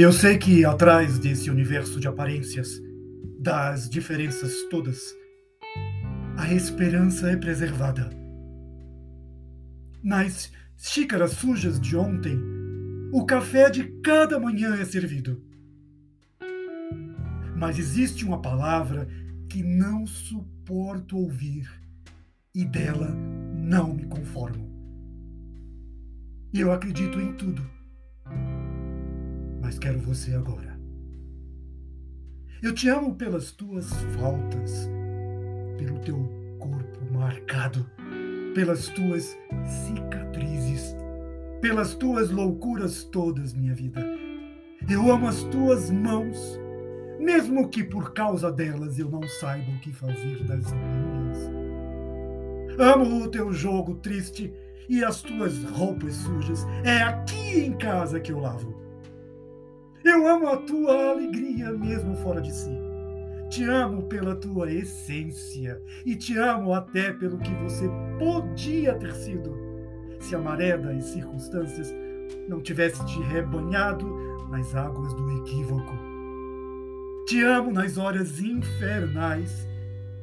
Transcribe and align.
Eu 0.00 0.12
sei 0.12 0.38
que 0.38 0.64
atrás 0.64 1.18
desse 1.18 1.50
universo 1.50 1.98
de 1.98 2.06
aparências, 2.06 2.68
das 3.36 3.90
diferenças 3.90 4.62
todas, 4.70 5.12
a 6.36 6.54
esperança 6.54 7.28
é 7.28 7.36
preservada. 7.36 8.08
Nas 10.00 10.52
xícaras 10.76 11.32
sujas 11.32 11.80
de 11.80 11.96
ontem, 11.96 12.40
o 13.12 13.26
café 13.26 13.70
de 13.70 13.86
cada 14.00 14.38
manhã 14.38 14.76
é 14.76 14.84
servido. 14.84 15.42
Mas 17.56 17.76
existe 17.76 18.24
uma 18.24 18.40
palavra 18.40 19.08
que 19.50 19.64
não 19.64 20.06
suporto 20.06 21.18
ouvir 21.18 21.68
e 22.54 22.64
dela 22.64 23.08
não 23.52 23.94
me 23.94 24.04
conformo. 24.04 24.70
Eu 26.54 26.70
acredito 26.70 27.20
em 27.20 27.32
tudo 27.32 27.77
mas 29.68 29.78
quero 29.78 29.98
você 29.98 30.32
agora. 30.32 30.80
Eu 32.62 32.72
te 32.72 32.88
amo 32.88 33.14
pelas 33.16 33.52
tuas 33.52 33.92
faltas, 34.18 34.88
pelo 35.76 35.98
teu 35.98 36.16
corpo 36.58 37.12
marcado, 37.12 37.84
pelas 38.54 38.88
tuas 38.88 39.36
cicatrizes, 39.84 40.96
pelas 41.60 41.94
tuas 41.94 42.30
loucuras 42.30 43.04
todas, 43.04 43.52
minha 43.52 43.74
vida. 43.74 44.02
Eu 44.88 45.12
amo 45.12 45.28
as 45.28 45.42
tuas 45.42 45.90
mãos, 45.90 46.58
mesmo 47.20 47.68
que 47.68 47.84
por 47.84 48.14
causa 48.14 48.50
delas 48.50 48.98
eu 48.98 49.10
não 49.10 49.22
saiba 49.38 49.70
o 49.70 49.80
que 49.80 49.92
fazer 49.92 50.44
das 50.44 50.64
minhas. 50.72 51.50
Amo 52.78 53.22
o 53.22 53.28
teu 53.28 53.52
jogo 53.52 53.96
triste 53.96 54.50
e 54.88 55.04
as 55.04 55.20
tuas 55.20 55.62
roupas 55.64 56.14
sujas. 56.14 56.66
É 56.82 57.02
aqui 57.02 57.66
em 57.66 57.76
casa 57.76 58.18
que 58.18 58.32
eu 58.32 58.40
lavo. 58.40 58.87
Eu 60.08 60.26
amo 60.26 60.48
a 60.48 60.56
tua 60.56 61.10
alegria 61.10 61.70
mesmo 61.70 62.16
fora 62.16 62.40
de 62.40 62.50
si. 62.50 62.70
Te 63.50 63.64
amo 63.64 64.04
pela 64.04 64.34
tua 64.34 64.72
essência 64.72 65.82
e 66.02 66.16
te 66.16 66.38
amo 66.38 66.72
até 66.72 67.12
pelo 67.12 67.36
que 67.36 67.52
você 67.56 67.86
podia 68.18 68.94
ter 68.94 69.12
sido 69.12 69.54
se 70.18 70.34
a 70.34 70.38
maré 70.38 70.78
das 70.78 71.04
circunstâncias 71.04 71.94
não 72.48 72.62
tivesse 72.62 73.04
te 73.04 73.20
rebanhado 73.20 74.08
nas 74.48 74.74
águas 74.74 75.12
do 75.12 75.42
equívoco. 75.42 75.92
Te 77.26 77.42
amo 77.42 77.70
nas 77.70 77.98
horas 77.98 78.40
infernais 78.40 79.68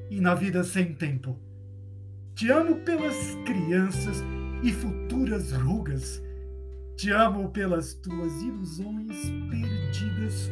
e 0.09 0.19
na 0.19 0.33
vida 0.33 0.63
sem 0.63 0.95
tempo. 0.95 1.37
Te 2.33 2.49
amo 2.49 2.77
pelas 2.77 3.35
crianças 3.45 4.23
e 4.63 4.71
futuras 4.71 5.51
rugas 5.51 6.24
te 6.95 7.11
amo 7.11 7.49
pelas 7.49 7.93
tuas 7.93 8.41
ilusões 8.41 9.29
perdidas 9.49 10.49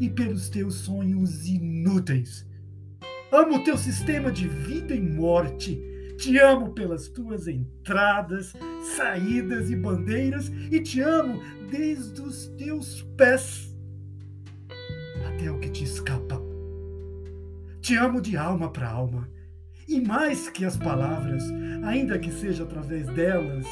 e 0.00 0.10
pelos 0.10 0.48
teus 0.48 0.74
sonhos 0.74 1.46
inúteis. 1.46 2.44
Amo 3.30 3.56
o 3.56 3.64
teu 3.64 3.78
sistema 3.78 4.30
de 4.32 4.48
vida 4.48 4.94
e 4.94 5.00
morte. 5.00 5.80
Te 6.18 6.38
amo 6.38 6.72
pelas 6.72 7.08
tuas 7.08 7.46
entradas, 7.46 8.52
saídas 8.96 9.70
e 9.70 9.76
bandeiras 9.76 10.48
e 10.48 10.80
te 10.80 11.00
amo 11.00 11.40
desde 11.70 12.20
os 12.20 12.46
teus 12.58 13.02
pés 13.16 13.72
até 15.28 15.50
o 15.50 15.58
que 15.60 15.68
te 15.68 15.84
escapa. 15.84 16.40
Te 17.80 17.96
amo 17.96 18.20
de 18.20 18.36
alma 18.36 18.72
para 18.72 18.90
alma. 18.90 19.28
E 19.86 20.00
mais 20.00 20.48
que 20.48 20.64
as 20.64 20.76
palavras, 20.76 21.44
ainda 21.84 22.18
que 22.18 22.32
seja 22.32 22.64
através 22.64 23.06
delas 23.10 23.64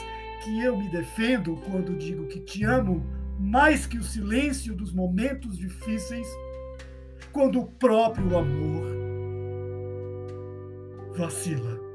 que 0.42 0.60
eu 0.60 0.76
me 0.76 0.88
defendo 0.88 1.56
quando 1.66 1.96
digo 1.96 2.26
que 2.26 2.40
te 2.40 2.64
amo 2.64 3.04
mais 3.38 3.86
que 3.86 3.98
o 3.98 4.02
silêncio 4.02 4.74
dos 4.74 4.92
momentos 4.92 5.58
difíceis, 5.58 6.26
quando 7.32 7.60
o 7.60 7.66
próprio 7.66 8.38
amor 8.38 8.84
vacila. 11.16 11.93